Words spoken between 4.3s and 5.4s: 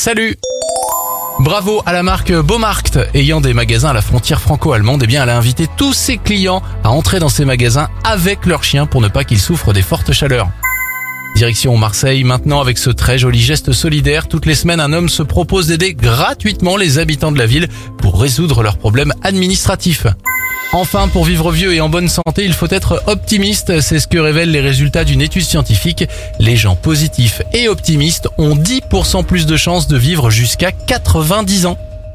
franco-allemande, et bien elle a